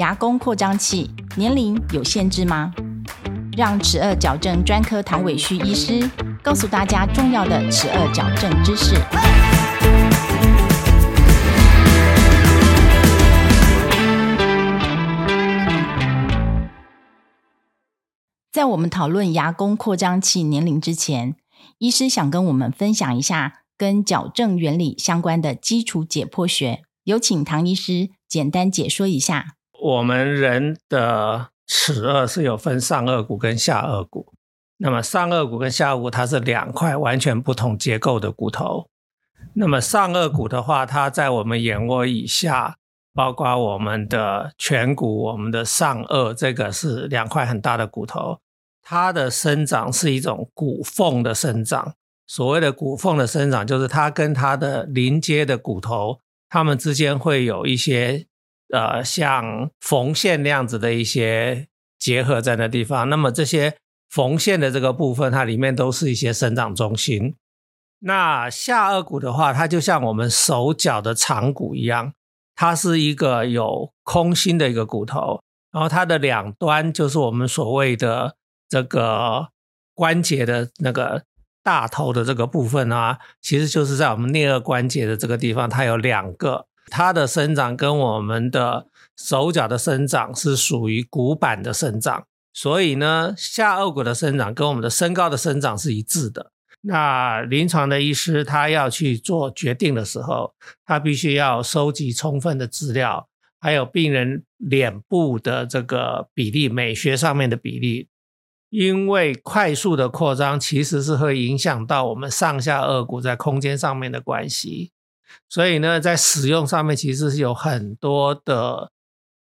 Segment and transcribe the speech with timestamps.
[0.00, 2.72] 牙弓扩张器年龄有限制吗？
[3.54, 6.08] 让齿颚矫正专科唐伟旭医师
[6.42, 8.94] 告诉大家重要的齿颚矫正知识。
[18.50, 21.36] 在我们讨论牙弓扩张器年龄之前，
[21.76, 26.84] 医师想跟我们分享一下跟矫正原理相关的基础解剖学。
[27.04, 29.56] 有请唐医师简单解说一下。
[29.82, 34.34] 我们人的齿颚是有分上颚骨跟下颚骨，
[34.76, 38.88] 那么上颚骨跟下颚骨它是两块完全不同结构的骨头。
[39.54, 42.76] 那么上颚骨的话，它在我们眼窝以下，
[43.14, 48.38] 包括我们的颧骨、我们的上颚，这个是两块很大的骨头。
[48.82, 51.94] 它的生长是一种骨缝的生长。
[52.26, 56.20] 所谓的骨缝的生长，就是它跟它的邻接的骨头，
[56.50, 58.26] 它们之间会有一些。
[58.72, 61.66] 呃，像缝线那样子的一些
[61.98, 63.76] 结合在那地方，那么这些
[64.08, 67.34] 缝线的这个部分，它里面都是一些生长中心。
[67.98, 72.12] 那下颚骨的话，它就像我们手脚的长骨一样，
[72.54, 75.42] 它是一个有空心的一个骨头，
[75.72, 78.36] 然后它的两端就是我们所谓的
[78.68, 79.48] 这个
[79.94, 81.24] 关节的那个
[81.64, 86.66] 大头的这个部分啊，其实就是在我们颞颌关节的这个地方，它有两个。
[86.86, 88.86] 它的生长跟我们的
[89.16, 96.52] 手脚的生长是属于骨板的生长，所以呢，下颚骨的生长跟我们的身高的生长是一致的。
[96.82, 100.54] 那临床的医师他要去做决定的时候，
[100.86, 103.28] 他必须要收集充分的资料，
[103.60, 108.08] 还有病人脸部的这个比例、美学上面的比例，
[108.70, 114.92] 因为快速的扩张其实是会影响到我们上下颚骨在空间上面的关系。
[115.48, 118.92] 所以呢，在使用上面其实是有很多的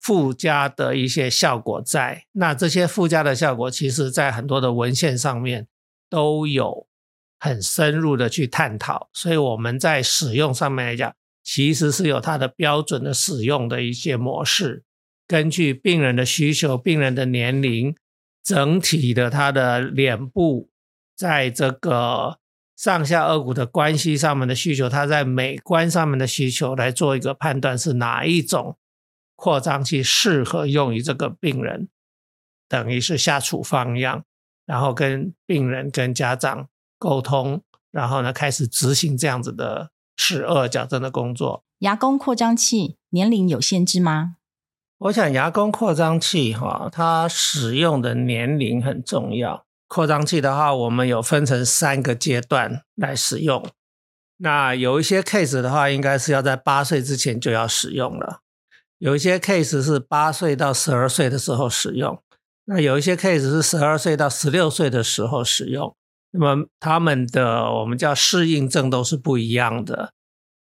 [0.00, 2.24] 附加的一些效果在。
[2.32, 5.66] 那这些附加的效果，其实在很多的文献上面
[6.10, 6.86] 都有
[7.38, 9.08] 很深入的去探讨。
[9.12, 14.84] 所以我们在使用上面来讲，其实是有它的标准的使用的一些模式，
[15.26, 17.96] 根据病人的需求、病人的年龄、
[18.42, 20.68] 整体的他的脸部，
[21.16, 22.38] 在这个。
[22.76, 28.76] 上下颚骨的关系上面的需求，它在美观上面的需求来做一个判断，是哪一种
[29.36, 31.88] 扩张器适合用于这个病人，
[32.68, 34.24] 等于是下处方一样，
[34.66, 36.68] 然后跟病人跟家长
[36.98, 41.64] 沟通，然后呢开始执行这样子的齿颚矫正的工作。
[41.78, 44.36] 牙弓扩张器年龄有限制吗？
[44.98, 49.63] 我想牙弓扩张器哈，它使用的年龄很重要。
[49.86, 53.64] 扩张器的话，我们有分成三个阶段来使用。
[54.38, 58.40] 那有一些 case 的话，应该是要在八岁之前就要使用了；
[58.98, 62.16] 有一些 case 是八岁到十二岁的时候使用；
[62.64, 65.94] 那有一些 case 是十二岁到十六岁的时候使用。
[66.32, 70.12] 那么他们的我们叫适应症都是不一样的。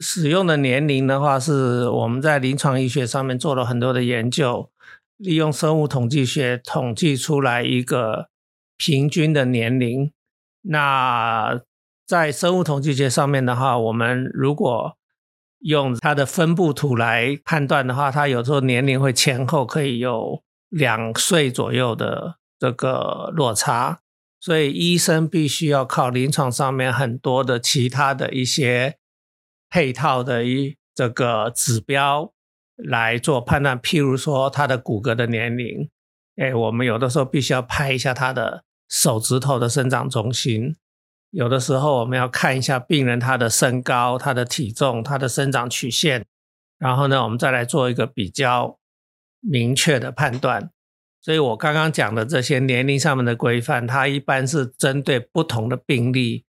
[0.00, 4.70] 使用的年龄的话，是我们在临床医学上面做了很多的研究，
[5.18, 8.28] 利用生物统计学统计出来一个。
[8.78, 10.12] 平均的年龄，
[10.62, 11.60] 那
[12.06, 14.96] 在生物统计学上面的话，我们如果
[15.58, 23.98] 用它的分布图来判断的话，它有时候年龄会前后可以有两岁左右的这个落差，
[24.40, 28.96] 所以医生必须要靠临床上面很多的其他的一些
[29.68, 32.32] 配套的一这个指标
[32.76, 35.90] 来做判断，譬如说他的骨骼的年龄，
[36.36, 38.64] 哎，我们有的时候必须要拍一下他的。
[38.88, 40.76] 手指头的生长中心，
[41.30, 46.24] 有的时候我们要看一下病人他的身高、他的体重、他的生长曲线，
[46.78, 48.78] 然后呢，我们再来做一个比较
[49.40, 50.70] 明确的判断。
[51.20, 56.46] 所以我刚刚讲的这些年龄上面的规范，它一般是针对不同的病例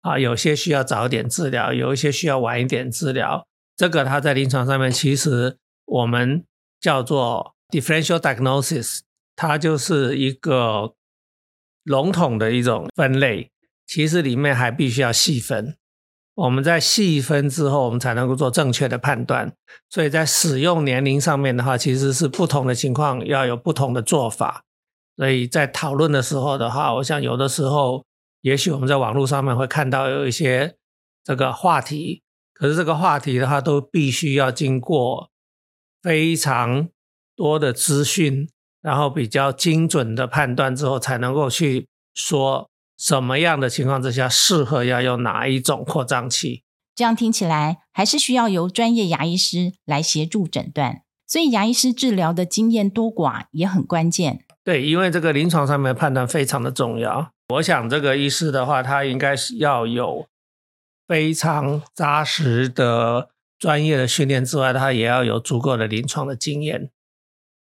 [0.00, 3.46] 啊，有些需要早一点治疗，有一些需要晚一点治疗。
[3.76, 6.46] 这个它在临床上面，其实我们
[6.80, 9.00] 叫做 differential diagnosis，
[9.36, 10.94] 它就是一个。
[11.84, 13.50] 笼统的一种分类，
[13.86, 15.76] 其实里面还必须要细分。
[16.34, 19.52] 我们在细分之后，我们才能够做正确的判断。
[19.90, 24.64] 所以在使用年龄上面的话，其实是不同的情况要有不同的做法。
[25.16, 28.06] 所以在讨论的时候的话，我想有的时候，
[28.40, 30.74] 也许我们在网络上面会看到有一些
[31.22, 32.22] 这个话题，
[32.54, 35.30] 可是这个话题的话，都必须要经过
[36.00, 36.88] 非常
[37.36, 38.48] 多的资讯。
[38.82, 42.68] 然后比较精准的判断之后，才能够去说
[42.98, 46.64] 什么样的情况之下适合要用哪一种扩张器。
[46.94, 51.02] 这样听起来还是需要由专业牙医师来协助诊断。
[51.26, 54.44] 所以牙医师治疗的经验多寡也很关键。
[54.62, 57.32] 对，因为这个临床上面的判断非常的重要。
[57.54, 60.26] 我想这个医师的话，他应该是要有
[61.08, 66.90] 非常扎实的专业的训练之外，他也要有足够的临床的经验。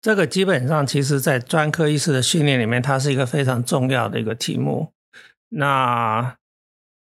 [0.02, 4.94] 这个基本上，其实在专科医师的训练里面，它是一个非常重要的一个题目。
[5.50, 6.38] 那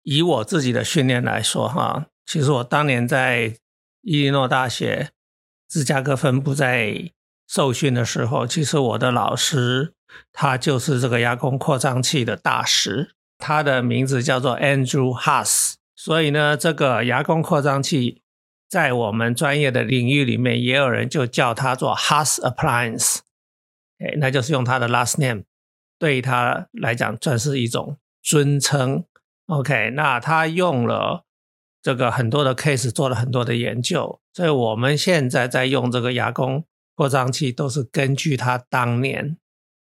[0.02, 3.56] 以我自己的训练来说，哈，其实我当年在
[4.02, 5.10] 伊利诺大学
[5.68, 7.12] 芝加哥分部在
[7.48, 9.94] 受训的时候，其实我的老师
[10.34, 15.74] 他就是这个牙弓扩张器的大师，他的名字叫做 Andrew Haas。
[15.96, 18.24] 所以呢，这个牙弓扩张器。
[18.70, 23.18] 在我们专业的领域里面，也有人就叫它做 Haas Appliance，
[23.98, 25.46] 哎，那就是用他的 last name，
[25.98, 29.04] 对他来讲算是一种尊称。
[29.48, 31.26] OK，那他用了
[31.82, 36.64] 这个很多的 case 做了很多的研究，所以我们现在在用这个牙弓
[36.94, 39.38] 扩张器，都是根据他当年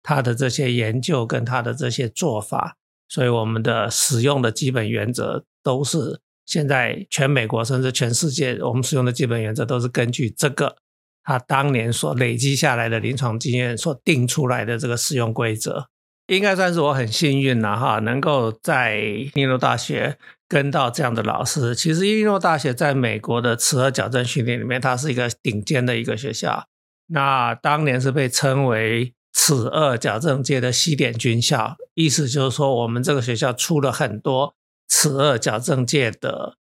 [0.05, 2.77] 他的这些研究跟他的这些做法，
[3.09, 6.21] 所以我们的使用的基本原则都是。
[6.49, 10.77] 现在全美国甚至全世界，我们使用的基本原则都是根据这个
[11.23, 15.89] 他当年所累积下来的临床经验所定出来的这个使用规则，
[16.29, 20.17] 应该算是我很幸运了哈，能够在伊利诺大学
[20.49, 21.75] 跟到这样的老师。
[21.75, 26.65] 其实伊利诺大学在美国的齿颌矫正训练里面，它是一个顶尖的一个学校。
[27.09, 34.55] 那当年是被称为齿颚矫正界的西点军校，意思就是说我们这个学校出了很多。
[34.89, 36.57] 齿颚矫正界的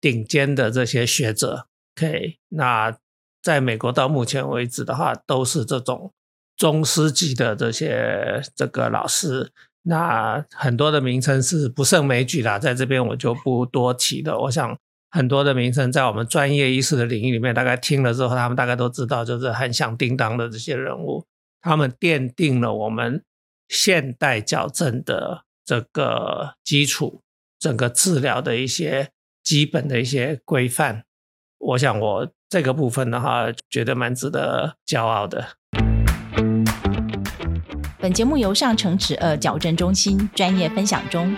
[0.00, 2.96] 顶尖的这些学者，OK，那
[3.42, 6.12] 在美国到目前为止的话，都是这种
[6.56, 9.52] 宗师级的这些这个老师。
[9.82, 14.38] 那很多的名称是不胜枚举啦，在这边我就不多提了。
[14.42, 14.78] 我想
[15.10, 21.26] 很多的名称在我们专业医师的领域里面，大概听了之后，他们大概都知道，就是很响叮当的这些人物，
[21.60, 23.24] 他们奠定了我们
[23.68, 27.20] 现代矫正的这个基础。
[27.62, 29.10] 整个治疗的一些
[29.44, 31.04] 基本的一些规范，
[31.58, 35.50] 我想我这个部分的话，觉得蛮值得骄傲的。
[38.00, 41.36] 本节目由上城齿颚矫正中心专业分享中。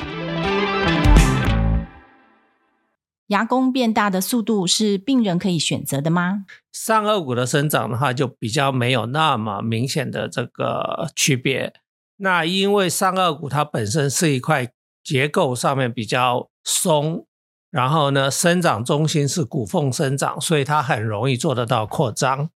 [3.26, 6.46] 牙弓变大的速度是病人可以选择的吗？
[6.72, 11.74] 上颚骨的生长的话，就比较没有那么明显的这个区别。
[12.16, 14.70] 那因为上颚骨它本身是一块。
[15.04, 17.26] 结构上面比较松，
[17.70, 22.48] 然后呢，生长中心是骨缝生长，所以它很容易做得到扩张。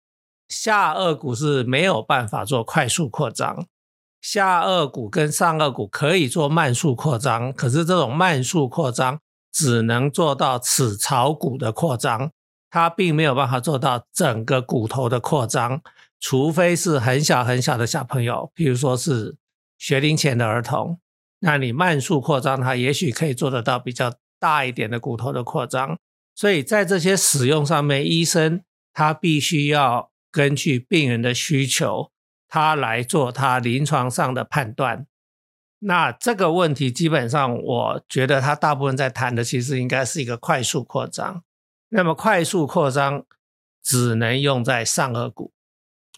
[0.48, 3.66] 下颚骨是没有办法做快速扩张，
[4.20, 9.18] 下颚骨跟上颚骨可以做慢速扩张，可是这种慢速扩张
[9.52, 12.30] 只能做到齿槽骨的扩张，
[12.70, 15.80] 它并没有办法做到整个骨头的扩张，
[16.20, 19.36] 除非是很小很小的小朋友，比如说是
[19.76, 21.00] 学龄前的儿童。
[21.40, 25.98] 那你慢速扩张，它也许可以做得到比较大一点的骨头的扩张。
[26.34, 28.62] 所以在这些使用上面，医生
[28.92, 32.10] 他必须要根据病人的需求，
[32.48, 35.06] 他来做他临床上的判断。
[35.80, 41.42] 那这个问题基本上，我觉得他大部分在谈的其实应该是一个快速扩张。
[41.90, 43.24] 那么快速扩张
[43.82, 45.52] 只能用在上颚骨，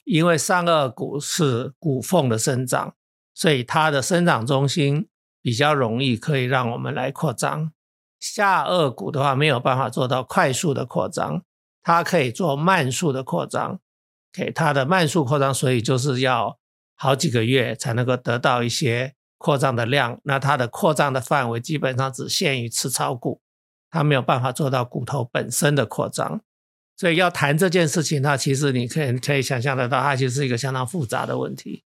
[0.05, 2.95] 因为上颚骨是骨缝的生长。
[3.39, 5.07] 所以它的生长中心
[5.41, 7.71] 比较容易可以让我们来扩张，
[8.19, 11.45] 下颚骨的话没有办法做到快速的扩张，
[11.81, 13.79] 它可以做慢速的扩张，
[14.33, 16.59] 给它的慢速扩张，所以就是要
[16.97, 20.21] 好几个月才能够得到一些扩张的量。
[20.25, 23.41] 那它的扩张的范围基本上只限于齿槽骨，
[23.89, 26.41] 它没有办法做到骨头本身的扩张。
[26.97, 31.85] 所以要谈这件事情，它其实你可以可以想象得到，它其实是一个相当复杂的问题。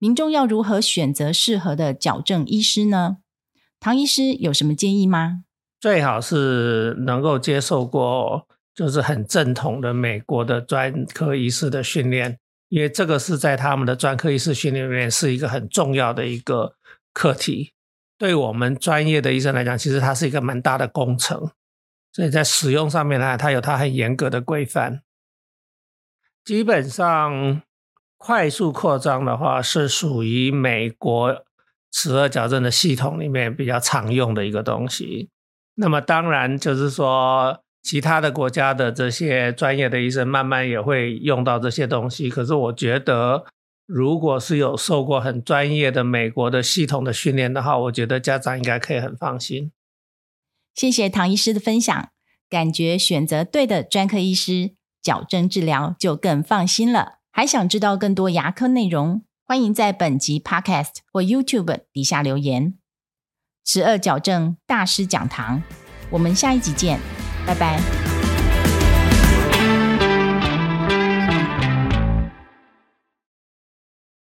[0.00, 3.18] 民众要如何选择适合的矫正医师呢？
[3.80, 5.42] 唐医师有什么建议吗？
[5.80, 12.38] 最好是能够接受过，就是很正统的美国的专科医师的训练，
[12.68, 16.74] 因为这个是在他们的专科医师训练里面是一个很重要的一个
[17.12, 17.72] 课题。
[18.16, 21.50] 对我们专业的医生来讲，其实它是一个蛮大的工程，
[22.12, 25.02] 所以在使用上面呢，它有它很严格的规范，
[26.44, 27.62] 基本上。
[28.18, 31.44] 快速扩张的话，是属于美国
[31.90, 35.30] 齿颚矫正的系统里面比较常用的一个东西。
[35.76, 42.28] 那么当然就是说，其他的国家的这些专业的医生慢慢也会用到这些东西。
[42.28, 43.44] 可是我觉得，
[43.86, 49.70] 如果是有受过很专业的美国的系统的训练的话，我觉得家长应该可以很放心。
[50.74, 52.10] 谢谢唐医师的分享，
[52.50, 54.72] 感觉选择对的专科医师。
[55.00, 57.17] 矫正治疗就更放心了。
[57.38, 62.74] 还想知道更多牙科内容，欢迎在本集 Podcast 或 YouTube 底下留言。
[63.64, 65.62] 十二矫正大师讲堂，
[66.10, 66.98] 我们下一集见，
[67.46, 68.07] 拜拜。